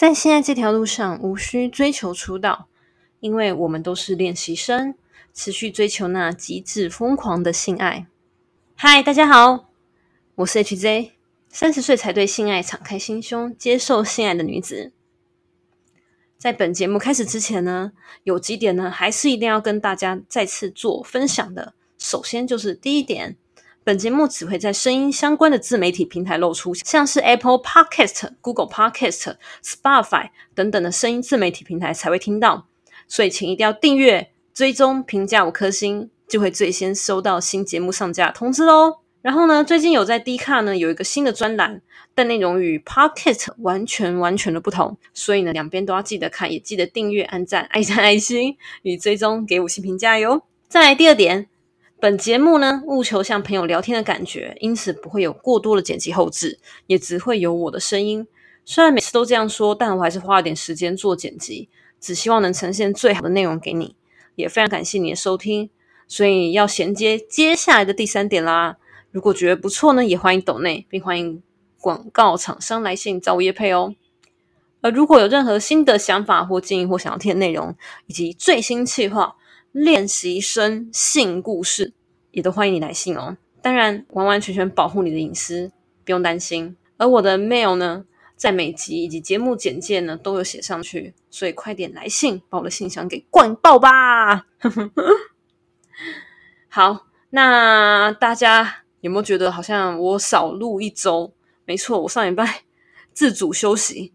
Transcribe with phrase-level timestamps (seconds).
[0.00, 2.68] 在现在这条路上，无需追求出道，
[3.18, 4.94] 因为我们都是练习生，
[5.34, 8.06] 持续追求那极致疯狂的性爱。
[8.74, 9.68] 嗨，大家好，
[10.36, 11.10] 我是 HJ，
[11.50, 14.92] 三十岁才对性爱敞开心胸、接受性爱的女子。
[16.38, 17.92] 在本节目开始之前呢，
[18.22, 21.74] 有几点呢，还是一定要跟大家再次做分享的。
[21.98, 23.36] 首先就是第一点。
[23.82, 32.66] 本节目只会在声音相关的自媒体平台露出，像是 Apple Podcast、Google Podcast、Spotify 等等的声音自媒体平台才会听到，
[33.08, 38.98] 所以请一定要订阅、追踪、评价五颗星，就会最先收到新节目上架通知喽。
[39.22, 41.82] 然后呢，最近有在 D 卡呢有一个新的专栏，
[42.14, 50.42] 但内容与 Podcast 完全完全的不同，所以呢两边都要记得看，也记得订阅、按赞、爱赞、爱心与追踪，给五星评价哟。
[50.68, 51.49] 再来第二点。
[52.00, 58.26] 本节目呢，务求像朋友聊天的感觉，因此不会有过多的剪辑后置，也只会有我的声音。
[58.64, 61.68] 虽然每次都这样说，但我还是花了点时间做剪辑，
[62.00, 63.96] 只希望能呈现最好的内容给你。
[64.34, 65.68] 也非常感谢你的收听，
[66.08, 68.78] 所以要衔接接下来的第三点啦。
[69.10, 71.42] 如果觉得不错呢，也欢迎抖内，并欢迎
[71.78, 73.94] 广告厂商来信找我叶配哦。
[74.80, 77.76] 而如果有任何新的想法或建议，或想要听的内容，
[78.06, 79.36] 以及最新计划。
[79.72, 81.92] 练习生性故事
[82.32, 85.70] 也都欢迎你来信哦，当然完完全全保护你的隐私，
[86.04, 86.76] 不用担心。
[86.96, 88.04] 而我的 mail 呢，
[88.36, 94.46] 在每集以及节目简介呢都有写上去，所以快点来信，把我的信箱给灌爆吧！
[96.68, 101.32] 好，那大家有没有觉得好像我少录一周？
[101.64, 102.62] 没错，我上礼拜
[103.12, 104.12] 自主休息。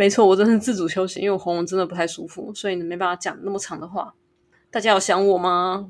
[0.00, 4.14] 没错，我真是自主休息，因为我喉咙真的不太舒服，所以呢没办法讲那么长的话。
[4.70, 5.86] 大家有想我吗？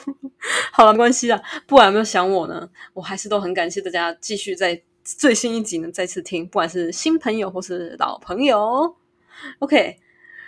[0.72, 8.94] 好了，没关系啦，不管有没有想我呢，我还是都很感谢大家继续在最新一集呢再次听，不管是新朋友或是老朋友。
[9.60, 9.96] OK，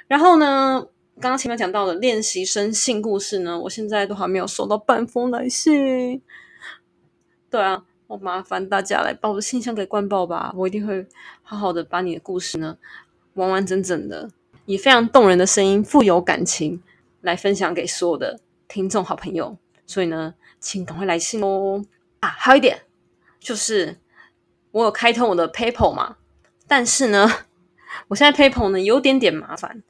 [0.06, 0.86] 然后呢，
[1.18, 6.20] 刚刚前面讲到的练习生性故事呢，我现在都还没有收到半封来信。
[7.48, 7.84] 对啊。
[8.08, 10.50] 我麻烦大家来把我的信箱给灌爆吧！
[10.56, 11.06] 我一定会
[11.42, 12.78] 好好的把你的故事呢，
[13.34, 14.30] 完完整整的，
[14.64, 16.82] 以非常动人的声音、富有感情
[17.20, 19.58] 来分享给所有的听众好朋友。
[19.86, 21.84] 所以呢，请赶快来信哦！
[22.20, 22.80] 啊，还有一点
[23.38, 23.98] 就是，
[24.70, 26.16] 我有开通我的 PayPal 嘛，
[26.66, 27.30] 但是呢，
[28.08, 29.82] 我现在 PayPal 呢有点点麻烦，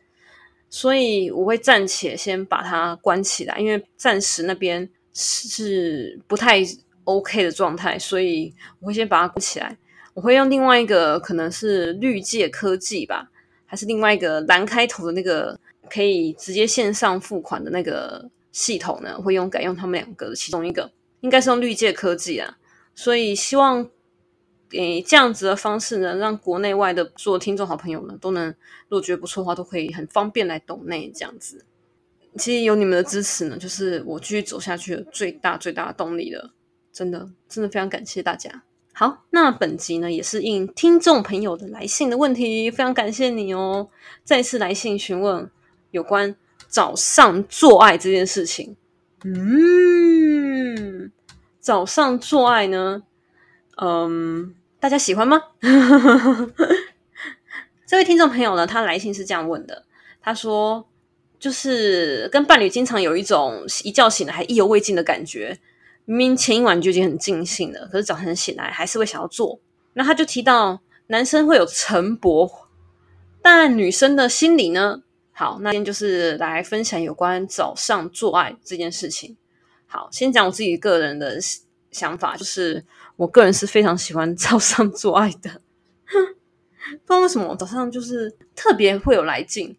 [0.69, 6.65] 所以我会暂且先把它关起来，因为暂时那边是不太。
[7.09, 9.77] OK 的状态，所以我会先把它关起来。
[10.13, 13.31] 我会用另外一个，可能是绿界科技吧，
[13.65, 15.59] 还是另外一个蓝开头的那个
[15.89, 19.19] 可以直接线上付款的那个系统呢？
[19.23, 22.59] 会用改用他们两个的其中一个，应该是用绿界科技啊。
[22.95, 23.89] 所以希望
[24.73, 28.49] 诶这样子的方式呢，让国内外的所有听众好朋友呢，都能
[28.89, 31.65] 如果觉得不错的话，都可以很方便来懂内这样子。
[32.37, 36.53] 其实有你们的支持呢，就是我继续走下去的最大最大的动力了。
[36.99, 38.51] 真的，真的非常感谢大家。
[38.93, 43.89] 好，那本集呢也是应听众朋友的来信的问题，非常感谢你哦。
[44.25, 45.49] 再次来信询问
[45.93, 46.35] 有关
[46.67, 48.75] 早上做爱这件事情。
[49.23, 51.13] 嗯，
[51.61, 53.05] 早上做爱呢，
[53.77, 55.41] 嗯，大家喜欢吗？
[57.87, 59.85] 这位听众朋友呢，他来信是这样问的，
[60.21, 60.89] 他说，
[61.39, 65.61] 就是跟伴侣经常有一种一觉醒来还意犹未尽的感觉。
[66.09, 69.61] 明明前一晚就已经很尽兴了，可是早晨醒来还是会想要做。
[69.93, 72.51] 那他就提到男生会有晨勃，
[73.43, 75.03] 但女生的心理呢？
[75.33, 79.37] 好，那今天就是来分享有关早上做爱这件事情。
[79.87, 81.39] 好，先讲我自己个人的
[81.91, 82.83] 想法，就是
[83.17, 85.61] 我个人是非常喜欢早上做爱的，
[87.05, 89.77] 不知道为什么早上就是特别会有来劲。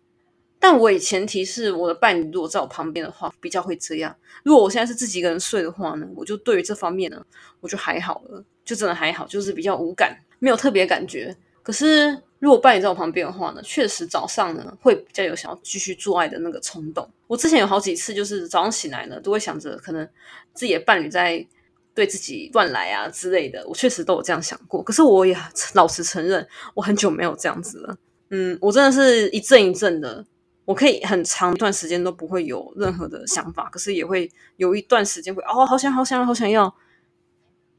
[0.61, 4.13] 但我以前提是我的伴侣如果在我旁边的话，比较会这样。
[4.43, 7.25] 如果我现在是自己一个人睡的话呢，我就对于这方面呢，
[7.61, 11.35] 我就还好了，就真的还好，就是比较无感，没有特别感觉。
[11.63, 17.09] 可是如果伴侣在我旁边的话呢，确实早上呢会比较有想要继续做爱的那个冲动。
[17.27, 20.05] 我之前有好几次就是早上醒来呢，都会想着可能
[20.53, 21.45] 自己的伴侣在
[21.93, 24.83] 对自己乱来啊之类的，我确实都有这样想过。
[24.83, 25.37] 可是我也
[25.73, 27.97] 老实承认，我很久没有这样子了。
[28.29, 30.25] 嗯，我真的是一阵一阵的。
[30.69, 36.75] 我可以很长一段时间都不会有任何的想法，可是也会有一段时间会哦，好想好想好想要，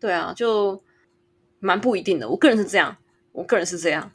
[0.01, 0.83] 对啊，就
[1.61, 2.29] 蛮不一定的。
[2.29, 2.97] 我个人是这样，
[3.31, 4.11] 我个人是这样，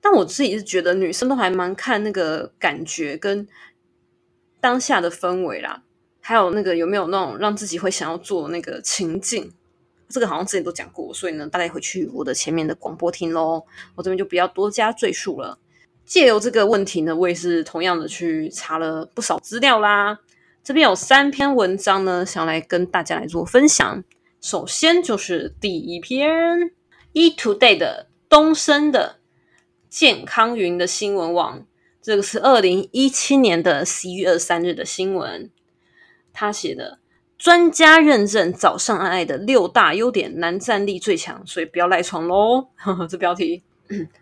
[0.00, 3.48] 但我自己是觉得女生都还蛮看那个感觉跟
[4.60, 5.82] 当下的氛围啦，
[6.20, 9.52] 还有那个有没有那种让自己会想要做那个情境。
[10.08, 13.64] 这个好像之前都讲过，所以呢，大家回去我的前面的广播听喽。
[13.96, 15.58] 我这边就不要多加赘述了。
[16.10, 20.18] 借由这个问题呢，我也是同样的去查了不少资料啦。
[20.64, 24.02] 这边有三篇文章呢，想来跟大家来做分享。
[24.40, 26.28] 首先就是第一篇
[27.12, 29.20] 《e Today》的东升的
[29.88, 31.64] 健康云的新闻网，
[32.02, 35.48] 这个是二零一七年的十一月二三日的新闻，
[36.32, 36.98] 他写的。
[37.38, 42.66] 专家认证早上爱爱的六大优点，男战力最强，所以不要赖床喽。
[43.08, 43.62] 这标题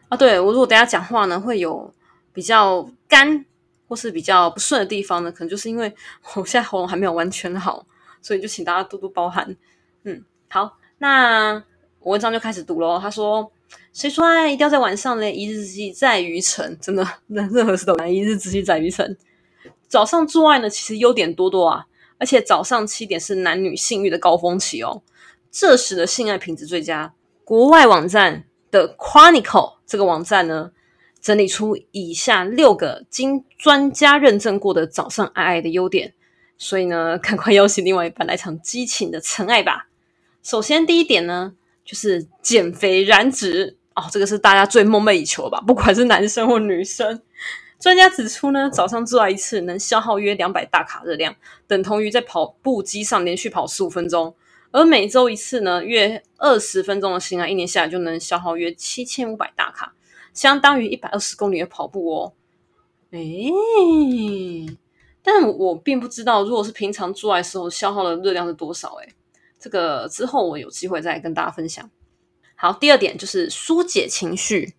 [0.09, 1.93] 啊，对我如果等下讲话呢，会有
[2.33, 3.45] 比较干
[3.87, 5.95] 或是比较不顺的地方呢，可能就是因为
[6.37, 7.87] 我现在喉咙还没有完全好，
[8.23, 9.57] 所以就请大家多多包涵。
[10.05, 11.63] 嗯，好，那
[12.01, 12.99] 文章就开始读喽。
[12.99, 13.51] 他说
[13.93, 15.33] ：“谁说爱一定要在晚上嘞？
[15.33, 18.13] 一日之计在于晨，真的，任任何事都难。
[18.13, 19.17] 一日之计在于晨。
[19.89, 21.87] 早上做爱呢，其实优点多多啊。”
[22.21, 25.03] 而且早上七点是男女性欲的高峰期哦，
[25.53, 27.15] 这时的性爱品质最佳。
[27.45, 30.71] 国外网站的 Chronicle 这个网站呢，
[31.21, 36.15] 整理出以下六个经专家认证过的早上爱爱的优点，
[36.57, 39.89] 所以呢，赶快邀请另外一半来场激情的晨爱吧。
[40.43, 41.55] 首先第一点呢，
[41.85, 47.21] 就是减肥燃脂哦，这个是大家最梦寐以求吧，不管是男生或女生。
[47.81, 51.35] 专家指出呢，早上做爱一次能消耗约两百大卡热量，
[51.67, 54.35] 等同于在跑步机上连续跑十五分钟。
[54.71, 59.95] 而每周一次呢，约二十分钟的性爱，一年下来就能消耗约七千五百大卡，
[60.35, 62.33] 相当于一百二十公里的跑步哦。
[63.13, 63.51] 诶，
[65.23, 68.95] 但我并不知道，如果是平常做爱时候消耗的热量是多少？
[68.97, 69.15] 诶，
[69.59, 71.91] 这个之后我有机会再跟大家分享。
[72.55, 74.75] 好，第二点就是疏解情绪。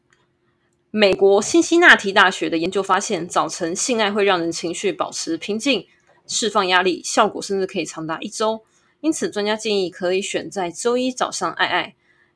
[0.91, 5.87] 美国辛辛那提大学的研究发现，早晨性爱会让人情绪保持平静、
[6.27, 8.63] 释放压力，效果甚至可以长达一周。
[9.01, 11.95] 因此，专家建议可以选在周一早上爱爱，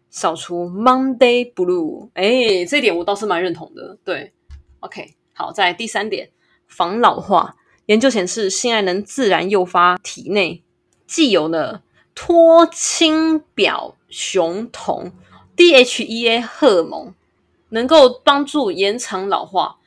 [0.10, 2.10] 扫除 Monday Blue。
[2.14, 3.98] 哎，这点我倒是蛮认同的。
[4.04, 4.32] 对
[4.80, 6.30] ，OK，好，在第三点，
[6.68, 7.56] 防老化。
[7.88, 10.64] 研究显示，性爱能自然诱发体内
[11.06, 11.84] 既有的
[12.16, 15.12] 脱氢表雄酮
[15.56, 17.14] （DHEA） 荷尔蒙。
[17.70, 19.78] 能够帮助延长老化，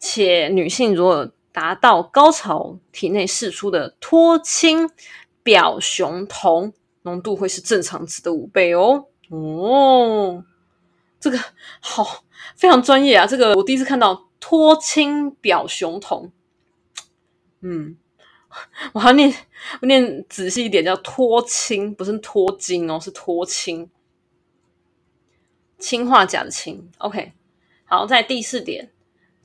[0.00, 4.90] 且女性如果达到高潮，体内释出的脱氢
[5.42, 6.72] 表雄酮
[7.02, 9.06] 浓度会是正常值的五倍哦。
[9.30, 10.44] 哦，
[11.18, 11.38] 这个
[11.80, 12.24] 好，
[12.56, 13.26] 非常专业啊！
[13.26, 16.30] 这个我第一次看到脱氢表雄酮。
[17.60, 17.96] 嗯，
[18.92, 19.34] 我要念，
[19.80, 23.88] 我念仔细一点，叫脱氢，不是脱精哦，是脱氢。
[25.78, 27.32] 氢化钾的氢，OK，
[27.84, 28.92] 好，在第四点，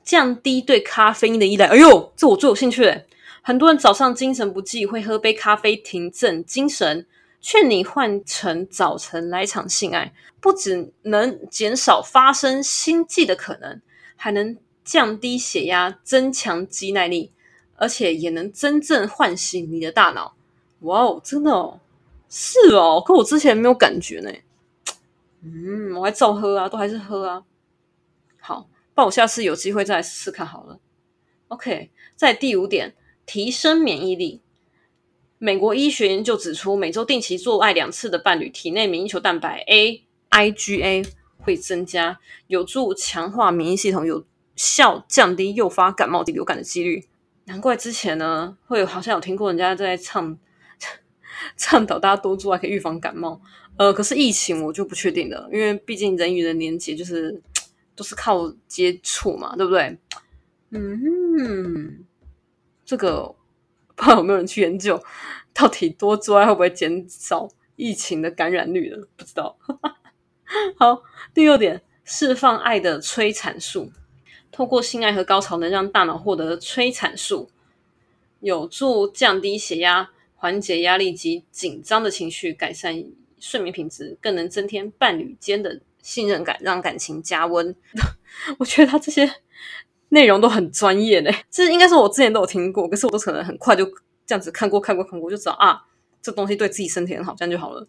[0.04, 1.66] 降低对咖啡因的依赖。
[1.66, 3.07] 哎呦，这我最有兴趣诶
[3.42, 7.06] 很多人早上精神不济，会喝杯咖啡提振精神。
[7.40, 13.80] 劝你换成早晨来场性爱，不只能减少发生心悸的可能，
[14.16, 17.30] 还能降低血压，增强肌耐力，
[17.76, 20.34] 而且也能真正唤醒你的大脑。
[20.80, 21.78] 哇哦，真的哦，
[22.28, 24.32] 是哦，可我之前没有感觉呢。
[25.42, 27.44] 嗯，我还照喝啊，都还是喝啊。
[28.40, 30.80] 好，那我下次有机会再试试看好了。
[31.46, 32.96] OK，在第五点，
[33.28, 34.40] 提升免疫力。
[35.36, 44.24] 美国医学研究指出，每周定期做爱两次的伴侣，体内免疫球蛋白 A（IgA） 会增加，有助强化免疫系统，有
[44.56, 47.04] 效降低诱发感冒及流感的几率。
[47.44, 50.36] 难怪之前呢，会好像有听过人家在倡
[51.56, 53.40] 倡导大家多做爱可以预防感冒。
[53.76, 57.40] 呃，可是疫情我就不确定了，因为毕竟人与人连接就是
[57.94, 59.96] 都是靠接触嘛，对不对？
[60.70, 62.04] 嗯，
[62.88, 63.34] 这个
[63.94, 64.98] 不知道有没有人去研究，
[65.52, 69.06] 到底多做爱会不会减少疫情的感染率的？
[69.14, 69.58] 不知道。
[70.80, 71.02] 好，
[71.34, 73.92] 第六点，释放爱的催产素，
[74.50, 77.50] 透过性爱和高潮，能让大脑获得催产素，
[78.40, 83.04] 有助降低血压，缓解压力及紧张的情绪，改善。
[83.40, 87.72] 睡眠品质更能增添伴侣间的信任感，让感情加温。
[88.58, 89.30] 我觉得他这些
[90.10, 93.84] 内容都很专业嘞， 这应该是我之前都有听过，可是我都可能很快就
[94.26, 95.82] 这样子看过、看过、看过，就知道啊，
[96.22, 97.86] 这东西对自己身体很好，这样就好了。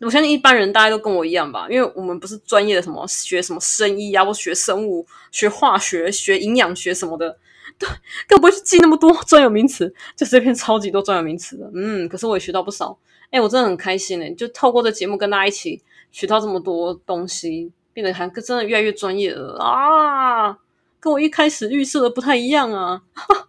[0.00, 7.36] 我相信一般人大家都跟我一样吧，因为我们不是专业的什么学什么生医啊，或学生物、学化学、学营养学什么的，
[7.78, 7.88] 对，
[8.28, 11.68] 更不会去记那么多专有名词，就这篇超级多专有名词的。
[11.74, 12.96] 嗯，可是我也学到不少。
[13.30, 14.30] 哎，我真的很开心哎！
[14.30, 20.56] 就透过这节目跟大家一起学到这么多东西，变得还真的越来越专业了啊！
[21.00, 23.02] 跟我一开始预设的不太一样啊！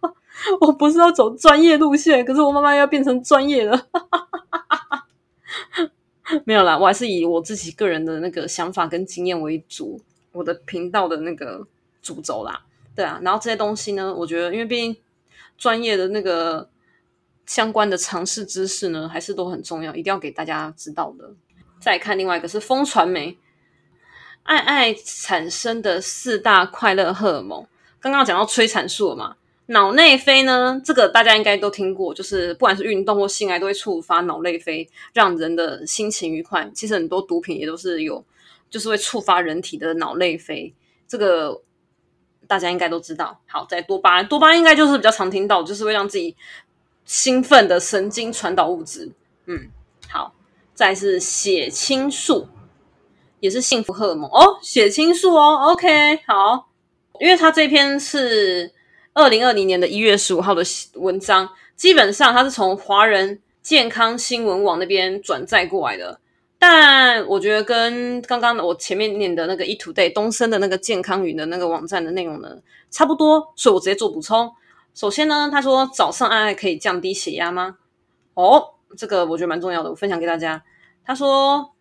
[0.60, 3.88] 我不是要走专业路线，可是我慢慢要变成专业了。
[6.44, 10.00] 没有啦，我还是以我自己个人的那个想法跟经验为主，
[10.32, 11.66] 我的频道的那个
[12.00, 12.62] 主轴啦。
[12.94, 14.96] 对啊，然后这些东西呢，我觉得因为毕竟
[15.58, 16.68] 专业的那个
[17.46, 21.32] 相关的常识知识呢，还是都很重要，一定要给大家知道的。
[21.80, 23.36] 再看另外一个是风传媒，
[24.42, 27.66] 爱爱产生的四大快乐荷尔蒙，
[28.00, 29.36] 刚刚讲到催产素了嘛。
[29.66, 30.82] 脑内啡呢？
[30.84, 36.68] 这个大家应该都听过，就是不管是运动或性爱，都会触发脑内啡，让人的心情愉快。
[36.74, 38.24] 其实很多毒品也都是有，
[38.68, 40.74] 就是会触发人体的脑内啡。
[41.06, 41.62] 这个
[42.48, 43.40] 大家应该都知道。
[43.46, 46.34] 好，在多巴胺，多巴胺应该就是比较常听到，就是会让自己
[47.04, 49.12] 兴奋的神经传导物质。
[49.46, 49.68] 嗯，
[50.08, 50.34] 好，
[50.74, 52.48] 再是血清素，
[53.40, 54.58] 也是幸福荷尔蒙哦。
[54.62, 56.68] 血清素哦，OK，好，
[57.18, 58.72] 因为它这篇是。
[59.12, 60.62] 二零二零年的一月十五号的
[60.94, 66.20] 文章，基本上它是从华人健康新闻网那边转载过来的，
[66.60, 72.56] 但我觉得跟刚刚我前面念的那个 eToday 东森的那个健康云的那个网站的内容呢
[72.88, 74.50] 差不多，所以我直接做补充。
[74.94, 77.78] 首先呢，他说早上爱爱可以降低血压吗？
[78.34, 78.64] 哦，
[78.96, 80.62] 这个我觉得蛮重要的，我分享给大家。
[81.04, 81.72] 他说，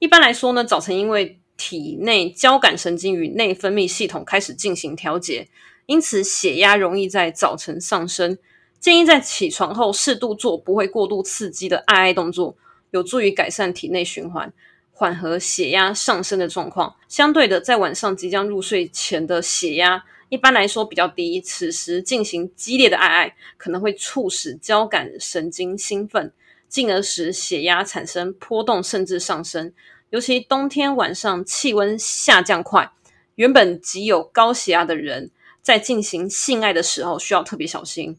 [0.00, 5.46] 一般来说呢，早晨因为体内交感神经与内分泌系统开始进行调节。
[5.84, 8.38] 因此，血压容易在早晨上升。
[8.78, 12.56] 建议在起床后适度做不会过度刺激的爱爱动作，
[12.92, 14.50] 有助于改善体内循环，
[14.90, 16.96] 缓和血压上升的状况。
[17.06, 26.32] 相对的，在晚上即将入睡前的血压一般来说比较低，此时进行激烈的爱爱，可能会促使交感神经兴奋，
[26.70, 29.74] 进而使血压产生波动甚至上升。
[30.08, 32.90] 尤其冬天晚上气温下降快，
[33.34, 35.30] 原本即有高血压的人。
[35.62, 38.16] 在进行性爱的时候，需要特别小心。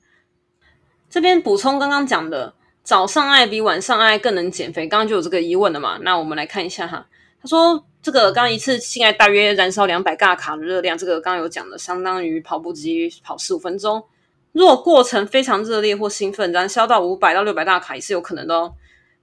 [1.10, 2.54] 这边补充刚刚讲的，
[2.84, 4.88] 早上爱比晚上爱更能减肥。
[4.88, 5.98] 刚刚就有这个疑问了嘛？
[6.04, 7.08] 那我们来看一下哈。
[7.42, 14.04] 他说，这个刚刚一次性爱大约燃烧两百大卡的热量，这个刚刚有讲的，相当于跑步机跑十五分钟。
[14.52, 18.74] 若过程非常热烈或兴奋，燃烧到五百到六百大卡也是有可能的哦。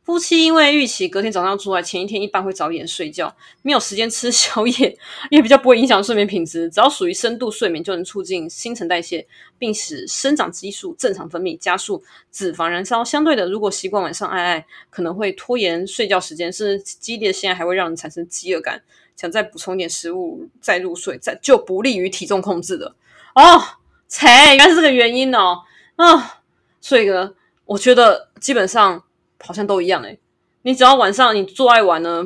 [0.02, 4.97] 夫妻因为预期隔天早上出来，前一天一般会早点睡觉，没有时间吃宵夜，
[5.30, 6.66] 也比较不会影响睡眠品质。
[6.70, 9.26] 只要属于深度睡眠，就能促进新陈代谢，
[9.58, 13.04] 并使生长激素正常分泌，加速脂肪燃烧。
[13.04, 18.80] 相对的，如果习惯晚上爱爱，可能会拖延睡觉时间，甚至激烈的性爱还会让人产生饥饿感，
[19.14, 22.94] 想再补充点食物再入睡，再就不利于体重控制的
[23.35, 23.61] 哦。
[24.08, 25.62] 切，原来是这个原因哦。
[25.96, 26.40] 啊，
[26.80, 27.34] 所以呢，
[27.64, 29.04] 我觉得基本上。
[29.40, 30.18] 好像都一样诶，
[30.62, 32.24] 你只要晚上你做爱完呢，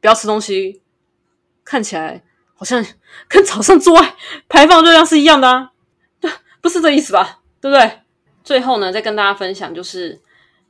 [0.00, 0.82] 不要吃东西，
[1.64, 2.24] 看起来
[2.56, 2.84] 好像
[3.28, 4.16] 跟早上做爱
[4.48, 5.70] 排放热量是一样的啊，
[6.20, 6.28] 对，
[6.60, 7.42] 不是这意思吧？
[7.60, 8.00] 对不对？
[8.42, 10.20] 最后呢，再跟大家分享，就是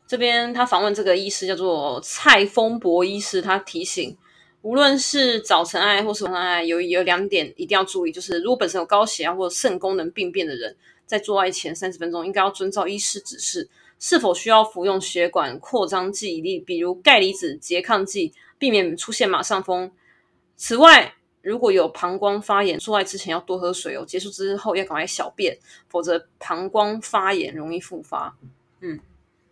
[0.06, 4.14] 这边他访问这个医师叫做蔡丰博医师，他提醒，
[4.62, 13.69] 无论是早晨爱或是晚上爱，有有两点一定要注意，就是如果本身有高血压或者肾功能病变的人，在做爱前三十分钟应该要遵照医师指示。
[14.04, 19.92] 是否需要服用血管扩张剂，例比如钙离子拮抗剂，避免出现马上风？
[20.57, 24.04] 此外，如果有膀胱发炎，做爱之前要多喝水哦。
[24.04, 25.57] 结束之后要赶快小便，
[25.88, 28.37] 否则膀胱发炎容易复发。
[28.81, 28.99] 嗯，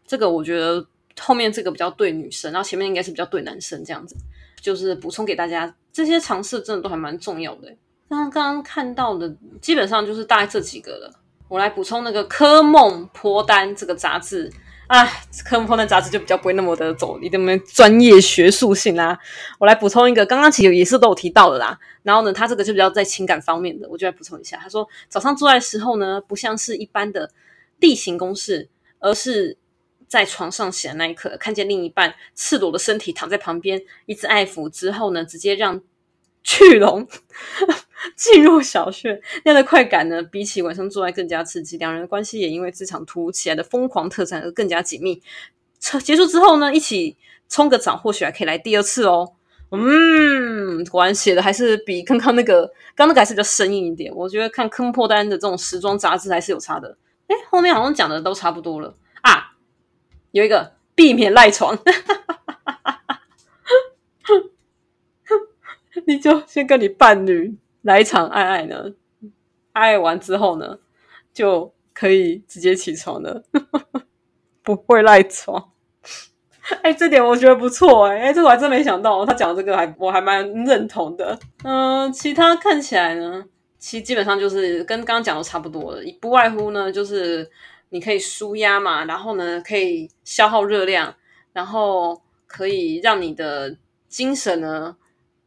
[0.05, 0.85] 这个我觉得
[1.21, 4.17] 后面这个比较对女生，然后前面应该是比较对男生这样子。
[4.61, 7.75] 就是补充给大家，这些尝试真的都还蛮重要的。
[8.09, 11.13] 刚刚看到的基本上就是大概这几个了。
[11.49, 14.51] 我来补充那个《科梦坡丹》这个杂志
[14.87, 15.05] 啊，
[15.45, 19.19] 《科梦坡丹》杂志就比较不会那么的走你的们专业学术性啦。
[19.59, 21.79] 我来补充一个，刚刚其实也是都有提到的啦。
[22.03, 24.57] 然后呢，他这个就比较在情感方面的，我就来补充一下。
[24.59, 27.31] 他说，早上做爱的时候呢，不像是一般的
[27.79, 29.57] 例行公事，而是
[30.11, 35.81] 在床上醒的那一刻，看见另一半赤裸的身体躺在旁边，一次爱抚之后呢，直接让。
[36.43, 37.07] 巨龙
[38.17, 41.77] 进入小穴，那样的快感呢，比起晚上做爱更加刺激。
[41.77, 45.21] 两人的关系也因为这场突如其来的疯狂特战而更加紧密。
[46.03, 49.35] 结束之后呢，一起冲个澡，或许还可以来第二次哦。
[49.71, 52.65] 嗯，果然写的还是比刚刚那个
[52.95, 54.11] 刚刚那个还是比较生硬一点。
[54.17, 56.97] 我觉得看坑破单的这种时装杂志还是有差的。
[57.27, 58.95] 哎，后面好像讲的都差不多了。
[60.33, 61.79] 有一个避免赖床。
[66.07, 68.93] 你就先跟你伴侣来一场爱爱呢，
[69.73, 70.79] 爱完之后呢，
[71.33, 73.45] 就可以直接起床了，
[74.63, 75.71] 不会赖床。
[76.83, 81.39] 哎，这点我觉得不错哎，哎，这我还真没想到，他讲这个还我还蛮认同的。
[81.65, 83.45] 嗯，其他看起来呢，
[83.79, 87.51] 其实基本上就是跟刚刚讲的差不多了，不外乎呢就是
[87.91, 91.15] 你可以舒压嘛，然后呢可以消耗热量，
[91.53, 92.23] 然后。
[92.53, 93.77] 可以让你的
[94.09, 94.97] 精神呢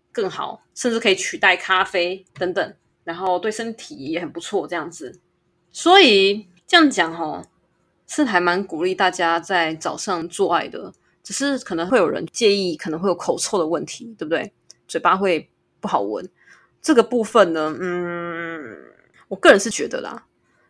[0.09, 5.19] 更好，甚至可以取代咖啡等等，然后对身体也很不错这样子。
[5.73, 7.45] 所以这样讲哦，
[8.07, 10.93] 是还蛮鼓励大家在早上做爱的。
[11.21, 14.53] 只是可能会有人介意，可能会有口臭的问题，对不对？
[14.87, 15.49] 嘴巴会
[15.81, 16.25] 不好闻。
[16.81, 18.77] 这个部分呢，嗯，
[19.27, 20.25] 我个人是觉得啦，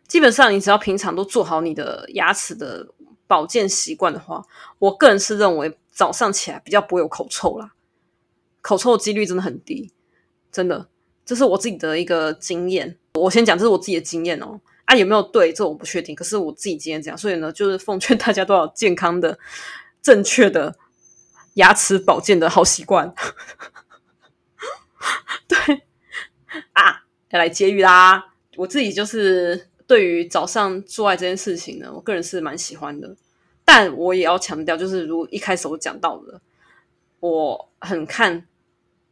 [0.06, 2.88] 基本上你只要平常都做好你的牙齿的
[3.26, 4.44] 保健习惯的话，
[4.78, 7.72] 我个人是认为早上起来比较不会有口臭啦。
[8.60, 9.92] 口臭的几率真的很低，
[10.52, 10.88] 真的，
[11.24, 12.98] 这是我自己的一个经验。
[13.14, 14.60] 我先讲，这是我自己的经验哦。
[14.84, 15.52] 啊，有没有对？
[15.52, 16.14] 这我不确定。
[16.14, 19.38] 可是我自己经验这样，所以呢，就是奉劝大家都要健康的。
[20.02, 20.76] 正确的
[21.54, 23.14] 牙齿保健的好习惯，
[25.48, 25.58] 对
[26.74, 28.34] 啊，要来监狱啦！
[28.56, 33.16] 我自己就是对于早上做爱这件事情呢，我个人是蛮喜欢的。
[33.64, 36.40] 但我也要强调，就是如一开始我讲到的，
[37.20, 38.46] 我很看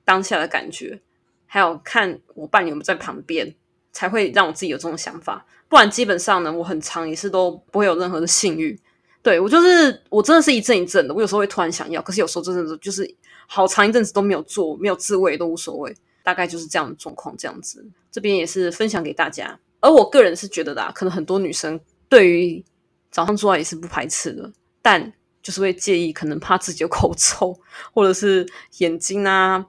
[0.04, 1.00] 当下的感觉，
[1.46, 3.54] 还有看我伴侣有没有在旁边，
[3.92, 5.46] 才会让我自己有这种想法。
[5.68, 8.78] 不然基本上呢，我很长也是都不会有任何的性欲。
[9.22, 13.08] 对我就是我真的是一阵一阵的，我有时候会突然想要，可是有时候真的就是
[13.46, 17.34] 好长一阵子都没有做，没有自慰都无所谓，大概就是这样的状况。
[17.38, 22.64] 这样子这边也是分享给大家，而我个人是觉得啦，可能很多女生对于
[23.10, 25.12] 早上做爱也是不排斥的，但
[25.42, 27.54] 就是会介意，可能怕自己有口臭，
[27.92, 28.48] 或者是
[28.78, 29.66] 眼睛啊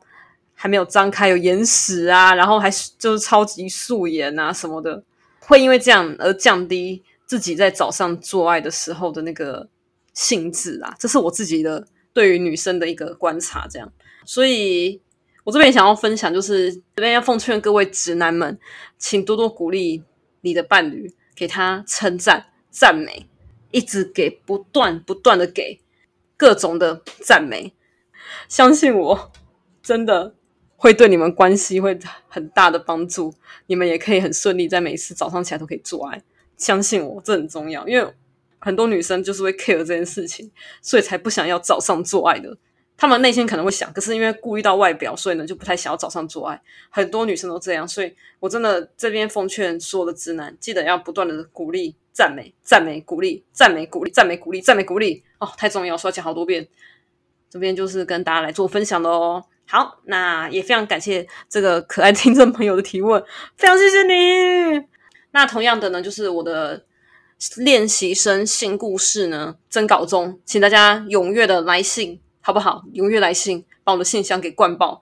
[0.54, 5.04] 还没有张开有眼屎啊，然后还就是超级素颜啊什么的，
[5.40, 7.04] 会因为这样而降低。
[7.26, 9.68] 自己在早上做爱的时候的那个
[10.14, 13.66] 性质啊，这是我自己的对于女生的一个观察。
[13.68, 13.92] 这样，
[14.24, 15.02] 所以
[15.44, 18.58] 我这边想要分享，就是这边要奉劝各位直男们，
[18.98, 20.04] 请多多鼓励
[20.42, 23.28] 你的伴侣，给他称赞、赞美，
[23.72, 25.82] 一直给，不断不断的给
[26.38, 27.74] 各种的赞美。
[28.48, 29.32] 相信我，
[29.82, 30.34] 真的
[30.78, 33.34] 会对你们关系会很大的帮助。
[33.68, 36.24] 你们也可以很顺利，在每次早上起来都可以做爱。
[36.56, 38.14] 相信我，这很重要，因为
[38.60, 40.50] 很多女生就是会 care 这件事情，
[40.82, 42.58] 所以才不想要早上做爱的。
[42.98, 46.62] 他们内心可能会想，可是因为顾虑到外表，所以呢就不太想要早上做爱。
[46.90, 55.24] 很多女生都这样，所以我真的这边奉劝所有的直男，记得要不断的鼓励、赞美、赞美、鼓励、赞美、鼓励、赞美、鼓励、赞美、鼓励。
[55.40, 56.68] 哦，太重要，说要讲好多遍。
[57.50, 59.44] 这边就是跟大家来做分享的哦。
[59.66, 63.24] 好，那也非常感谢这个可爱听众朋友的提问，
[63.56, 64.86] 非常谢谢你。
[65.32, 66.84] 那同样的呢，就是我的
[67.58, 72.84] 练习生新故事呢，征稿中，请大家踊跃的来信，好不好？
[72.94, 75.02] 踊跃来信，把我的信箱给灌爆，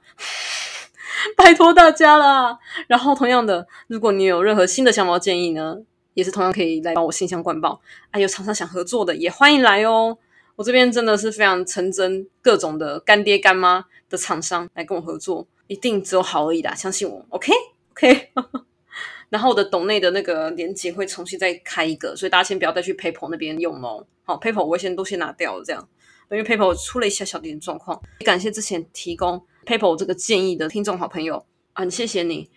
[1.36, 2.60] 拜托大家啦！
[2.88, 5.80] 然后同样的，如果你有任何新的想法建议呢，
[6.14, 7.82] 也是同样可以来帮我信箱灌爆。
[8.12, 10.20] 啊，有厂商想合作的，也欢迎来哦。
[10.56, 17.26] 我这边真的是非常诚真，各种的干爹干妈的厂商来跟我合作，一定只有好而已的，相信我。
[17.30, 18.30] OK，OK。
[19.30, 24.06] 然后我的董内的那个连接会重新再开一个，所以大家先不要再去 PayPal 那边用哦。
[24.24, 25.88] 好，PayPal 我先都先拿掉了，这样，
[26.36, 28.02] 因为 PayPal 出了一些小点状况。
[28.26, 32.50] 感谢之前提供 PayPal 这个建议的听众好朋友，很谢谢你。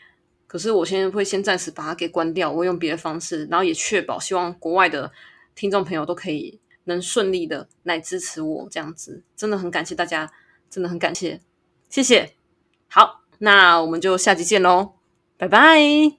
[0.46, 5.10] 可是我先会先暂时把它给关掉，我用别的方式，然后也确保希望国外的
[5.56, 10.30] 听众朋友都可以能顺利的来支持我这样子，真的很感谢大家，
[10.70, 11.40] 真的很感谢，
[11.88, 12.34] 谢谢。
[12.86, 14.92] 好，那我们就下集见喽，
[15.36, 16.12] 拜拜。